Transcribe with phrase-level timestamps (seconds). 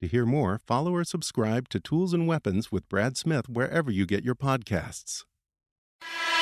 [0.00, 4.06] To hear more, follow or subscribe to Tools and Weapons with Brad Smith wherever you
[4.06, 5.24] get your podcasts.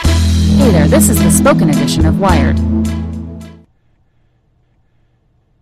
[0.05, 2.57] Hey there, this is the spoken edition of Wired.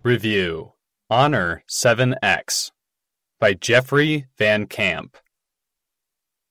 [0.03, 0.75] Review
[1.09, 2.71] Honor 7X
[3.41, 5.17] by Jeffrey Van Camp.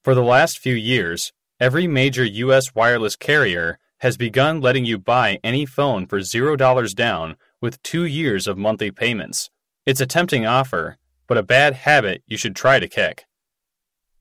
[0.04, 2.74] For the last few years, every major U.S.
[2.74, 8.48] wireless carrier has begun letting you buy any phone for $0 down with two years
[8.48, 9.52] of monthly payments.
[9.86, 10.98] It's a tempting offer,
[11.28, 13.26] but a bad habit you should try to kick.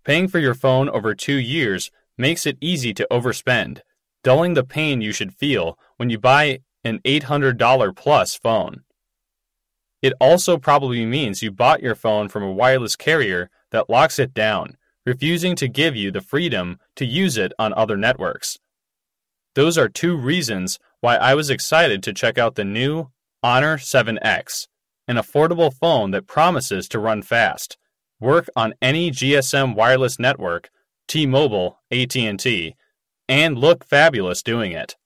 [0.05, 3.81] Paying for your phone over two years makes it easy to overspend,
[4.23, 8.83] dulling the pain you should feel when you buy an $800 plus phone.
[10.03, 14.35] It also probably means you bought your phone from a wireless carrier that locks it
[14.35, 18.59] down, refusing to give you the freedom to use it on other networks.
[19.55, 23.11] Those are two reasons why I was excited to check out the new
[23.43, 24.67] Honor 7X,
[25.07, 27.77] an affordable phone that promises to run fast,
[28.21, 30.71] work on any GSM wireless network,
[31.09, 32.75] T-Mobile, AT&T,
[33.29, 34.97] and look fabulous doing it.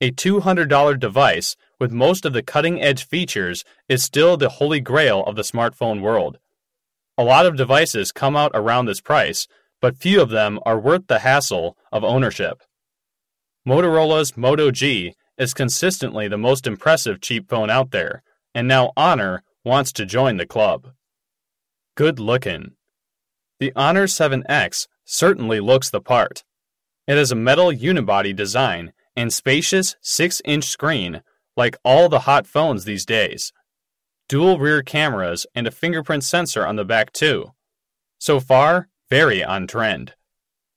[0.00, 5.24] A $200 device with most of the cutting edge features is still the holy grail
[5.24, 6.38] of the smartphone world.
[7.16, 9.48] A lot of devices come out around this price,
[9.80, 12.62] but few of them are worth the hassle of ownership.
[13.66, 18.22] Motorola's Moto G is consistently the most impressive cheap phone out there,
[18.54, 20.92] and now Honor wants to join the club.
[21.94, 22.72] Good looking.
[23.60, 26.44] The Honor 7X certainly looks the part.
[27.06, 31.22] It has a metal unibody design and spacious 6 inch screen
[31.56, 33.52] like all the hot phones these days.
[34.28, 37.52] Dual rear cameras and a fingerprint sensor on the back, too.
[38.18, 40.14] So far, very on trend.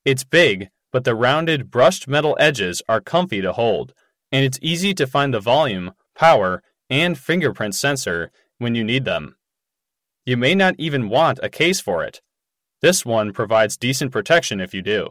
[0.06, 3.94] It's big, but the rounded brushed metal edges are comfy to hold,
[4.32, 9.36] and it's easy to find the volume, power, and fingerprint sensor when you need them.
[10.26, 12.22] You may not even want a case for it.
[12.82, 15.10] This one provides decent protection if you do.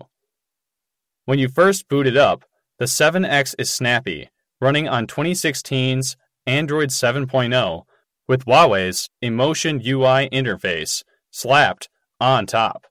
[1.24, 2.44] When you first boot it up,
[2.78, 4.28] the 7X is snappy,
[4.60, 7.84] running on 2016's Android 7.0
[8.28, 11.88] with Huawei's Emotion UI interface slapped
[12.20, 12.86] on top.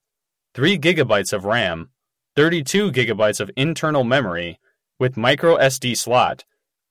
[0.56, 1.90] 3 gigabytes of RAM,
[2.36, 4.60] 32 gigabytes of internal memory
[5.00, 6.44] with micro SD slot,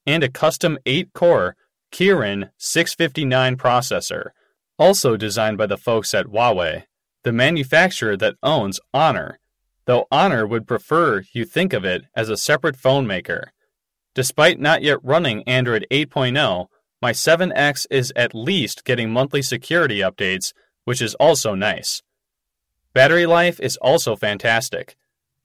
[0.06, 1.56] and a custom 8-core
[1.92, 4.30] Kirin 659 processor,
[4.78, 6.84] also designed by the folks at Huawei,
[7.24, 9.38] the manufacturer that owns Honor
[9.88, 13.52] though Honor would prefer you think of it as a separate phone maker.
[14.14, 16.66] Despite not yet running Android 8.0,
[17.00, 20.52] my 7X is at least getting monthly security updates,
[20.84, 22.02] which is also nice.
[22.92, 24.94] Battery life is also fantastic.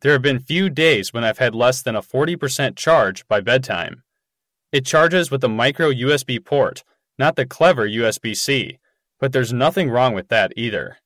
[0.02, 4.03] There have been few days when I've had less than a 40% charge by bedtime.
[4.74, 6.84] It charges with a micro USB port,
[7.20, 8.80] not the clever USB C,
[9.20, 10.98] but there's nothing wrong with that either.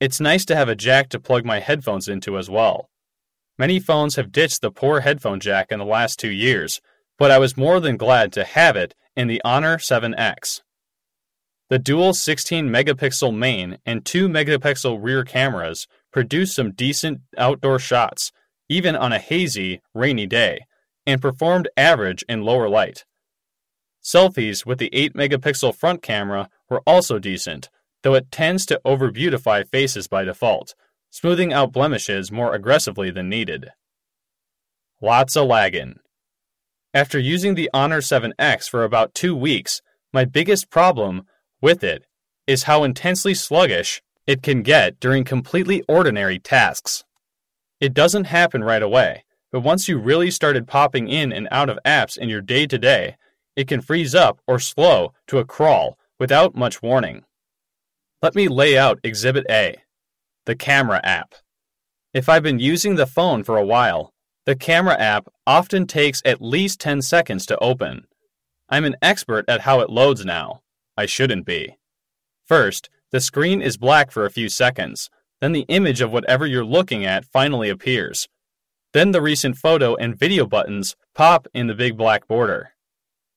[0.00, 2.88] It's nice to have a jack to plug my headphones into as well.
[3.58, 6.80] Many phones have ditched the poor headphone jack in the last two years,
[7.18, 10.62] but I was more than glad to have it in the Honor 7X.
[11.68, 18.32] The dual 16 megapixel main and 2 megapixel rear cameras produce some decent outdoor shots,
[18.70, 20.60] even on a hazy, rainy day,
[21.08, 23.06] and performed average in lower light.
[24.04, 27.70] Selfies with the 8 megapixel front camera were also decent,
[28.02, 30.74] though it tends to over-beautify faces by default,
[31.08, 33.70] smoothing out blemishes more aggressively than needed.
[35.00, 35.98] Lots of lagging.
[36.92, 39.80] After using the Honor 7X for about two weeks,
[40.12, 41.22] my biggest problem
[41.62, 42.04] with it
[42.46, 47.02] is how intensely sluggish it can get during completely ordinary tasks.
[47.80, 51.78] It doesn't happen right away, but once you really started popping in and out of
[51.84, 53.16] apps in your day to day,
[53.56, 57.24] it can freeze up or slow to a crawl without much warning.
[58.22, 59.76] Let me lay out Exhibit A
[60.46, 61.34] the camera app.
[62.14, 64.14] If I've been using the phone for a while,
[64.46, 68.06] the camera app often takes at least 10 seconds to open.
[68.70, 70.62] I'm an expert at how it loads now.
[70.96, 71.76] I shouldn't be.
[72.46, 75.10] First, the screen is black for a few seconds,
[75.42, 78.26] then the image of whatever you're looking at finally appears.
[78.92, 82.70] Then the recent photo and video buttons pop in the big black border.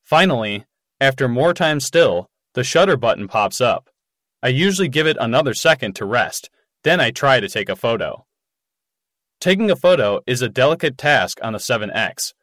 [0.03, 0.65] Finally,
[0.99, 3.89] after more time still, the shutter button pops up.
[4.43, 6.49] I usually give it another second to rest,
[6.83, 8.25] then I try to take a photo.
[9.39, 12.33] Taking a photo is a delicate task on the 7X.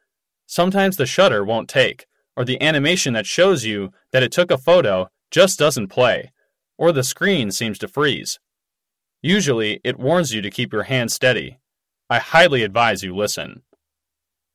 [0.45, 2.05] Sometimes the shutter won't take,
[2.35, 6.31] or the animation that shows you that it took a photo just doesn't play,
[6.77, 8.39] or the screen seems to freeze.
[9.21, 11.59] Usually, it warns you to keep your hand steady.
[12.09, 13.61] I highly advise you listen.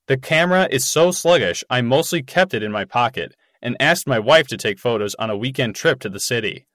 [0.08, 4.18] The camera is so sluggish, I mostly kept it in my pocket and asked my
[4.18, 6.66] wife to take photos on a weekend trip to the city.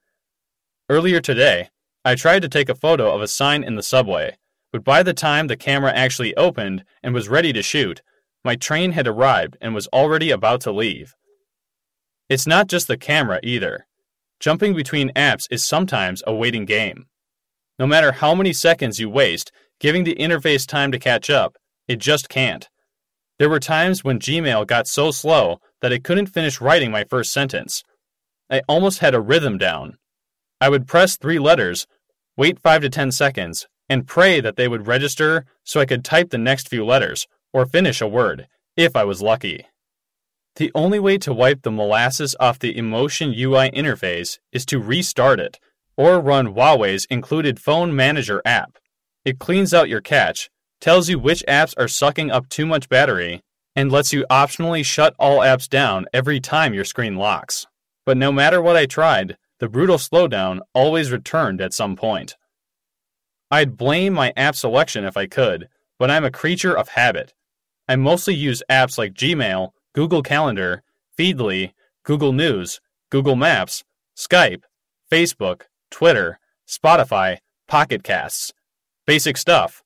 [0.88, 1.68] Earlier today,
[2.04, 4.38] I tried to take a photo of a sign in the subway,
[4.72, 8.02] but by the time the camera actually opened and was ready to shoot,
[8.42, 11.14] my train had arrived and was already about to leave.
[12.28, 13.86] It's not just the camera either.
[14.40, 17.06] Jumping between apps is sometimes a waiting game.
[17.78, 21.56] No matter how many seconds you waste giving the interface time to catch up,
[21.88, 22.68] it just can't.
[23.38, 27.32] There were times when Gmail got so slow that I couldn't finish writing my first
[27.32, 27.82] sentence.
[28.50, 29.96] I almost had a rhythm down.
[30.60, 31.86] I would press three letters,
[32.36, 36.30] wait 5 to 10 seconds, and pray that they would register so I could type
[36.30, 39.66] the next few letters or finish a word, if I was lucky.
[40.56, 45.40] The only way to wipe the molasses off the Emotion UI interface is to restart
[45.40, 45.58] it
[45.96, 48.78] or run Huawei's included Phone Manager app.
[49.24, 50.50] It cleans out your cache,
[50.80, 53.42] tells you which apps are sucking up too much battery,
[53.76, 57.66] and lets you optionally shut all apps down every time your screen locks.
[58.06, 62.36] But no matter what I tried, the brutal slowdown always returned at some point.
[63.50, 65.68] I'd blame my app selection if I could,
[65.98, 67.34] but I'm a creature of habit.
[67.88, 70.82] I mostly use apps like Gmail, Google Calendar,
[71.18, 71.72] Feedly,
[72.04, 72.80] Google News,
[73.10, 73.84] Google Maps,
[74.16, 74.62] Skype,
[75.10, 78.52] Facebook, Twitter, Spotify, Pocket Casts.
[79.10, 79.82] Basic stuff.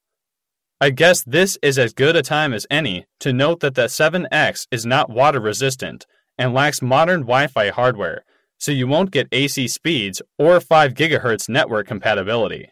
[0.82, 4.66] I guess this is as good a time as any to note that the 7X
[4.70, 6.04] is not water resistant
[6.36, 8.22] and lacks modern Wi Fi hardware,
[8.58, 12.68] so you won't get AC speeds or 5 GHz network compatibility.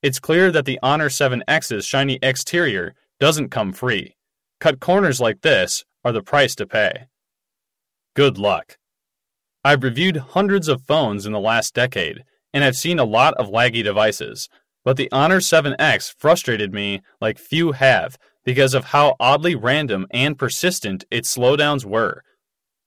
[0.00, 4.14] It's clear that the Honor 7X's shiny exterior doesn't come free.
[4.60, 7.08] Cut corners like this are the price to pay.
[8.14, 8.78] Good luck.
[9.64, 12.22] I've reviewed hundreds of phones in the last decade,
[12.54, 14.48] and I've seen a lot of laggy devices,
[14.84, 20.38] but the Honor 7X frustrated me like few have because of how oddly random and
[20.38, 22.22] persistent its slowdowns were.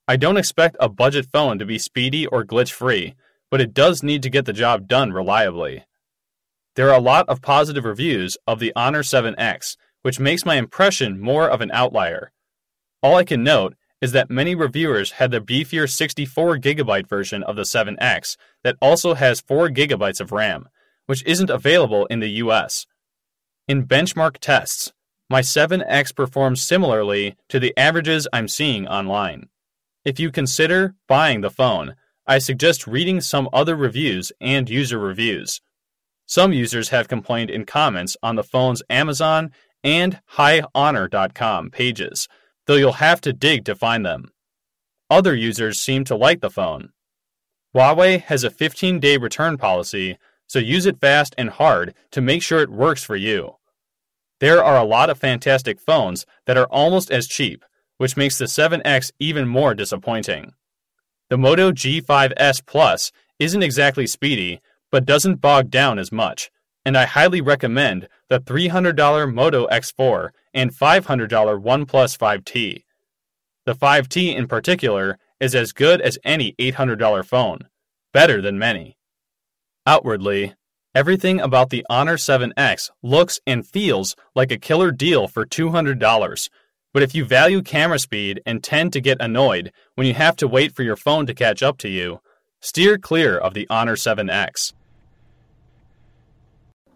[0.07, 3.15] I don't expect a budget phone to be speedy or glitch free,
[3.49, 5.85] but it does need to get the job done reliably.
[6.75, 11.21] There are a lot of positive reviews of the Honor 7X, which makes my impression
[11.21, 12.31] more of an outlier.
[13.01, 17.61] All I can note is that many reviewers had the beefier 64GB version of the
[17.61, 20.67] 7X that also has 4GB of RAM,
[21.05, 22.85] which isn't available in the US.
[23.67, 24.93] In benchmark tests,
[25.29, 29.49] my 7X performs similarly to the averages I'm seeing online.
[30.05, 31.95] If you consider buying the phone,
[32.27, 35.61] I suggest reading some other reviews and user reviews.
[36.25, 39.51] Some users have complained in comments on the phone's Amazon
[39.83, 42.27] and hihonor.com pages,
[42.65, 44.31] though you'll have to dig to find them.
[45.09, 46.89] Other users seem to like the phone.
[47.75, 50.17] Huawei has a 15 day return policy,
[50.53, 53.55] so use it fast and hard to make sure it works for you.
[54.39, 57.65] There are a lot of fantastic phones that are almost as cheap,
[57.97, 60.53] which makes the 7X even more disappointing.
[61.31, 66.51] The Moto G5S Plus isn't exactly speedy, but doesn't bog down as much,
[66.85, 71.29] and I highly recommend the $300 Moto X4 and $500
[71.63, 72.83] OnePlus 5T.
[73.65, 77.69] The 5T in particular is as good as any $800 phone,
[78.13, 78.97] better than many.
[79.85, 80.53] Outwardly,
[80.95, 86.49] everything about the Honor 7X looks and feels like a killer deal for $200.
[86.93, 90.47] But if you value camera speed and tend to get annoyed when you have to
[90.47, 92.21] wait for your phone to catch up to you,
[92.61, 94.71] steer clear of the Honor 7X.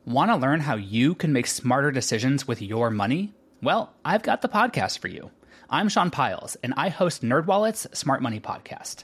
[0.06, 3.34] Want to learn how you can make smarter decisions with your money?
[3.62, 5.30] Well, I've got the podcast for you.
[5.70, 9.04] I'm Sean Pyles, and I host NerdWallet's Smart Money Podcast.